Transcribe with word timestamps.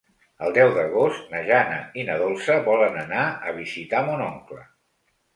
El 0.45 0.53
deu 0.53 0.69
d'agost 0.75 1.25
na 1.33 1.41
Jana 1.49 1.75
i 2.03 2.05
na 2.07 2.15
Dolça 2.21 2.55
volen 2.69 2.97
anar 3.01 3.25
a 3.51 3.53
visitar 3.59 4.01
mon 4.07 4.25
oncle. 4.29 4.63